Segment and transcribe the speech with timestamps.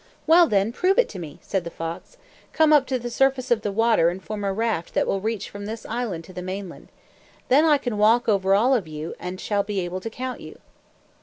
[0.25, 2.17] "Well, then, prove it to me!" said the fox.
[2.53, 5.47] "Come up to the surface of the water and form a raft that will reach
[5.47, 6.87] from this island to the mainland.
[7.49, 10.39] Then I can walk over all of you, and I shall be able to count
[10.41, 10.57] you."